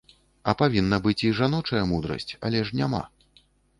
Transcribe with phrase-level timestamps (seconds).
[0.53, 3.03] А павінна быць і жаночая мудрасць, але ж няма.